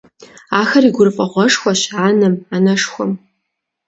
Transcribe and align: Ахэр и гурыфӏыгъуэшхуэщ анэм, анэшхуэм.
Ахэр 0.59 0.83
и 0.89 0.91
гурыфӏыгъуэшхуэщ 0.95 1.81
анэм, 2.07 2.35
анэшхуэм. 2.55 3.11